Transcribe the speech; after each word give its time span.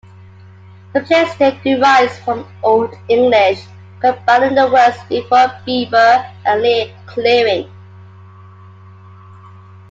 The 0.93 1.01
placename 1.01 1.61
derives 1.61 2.17
from 2.21 2.51
Old 2.63 2.91
English, 3.07 3.63
combining 3.99 4.55
the 4.55 4.65
words 4.67 4.97
"befer" 5.07 5.61
"beaver" 5.63 6.25
and 6.43 6.59
"leah" 6.63 6.91
"clearing". 7.05 7.69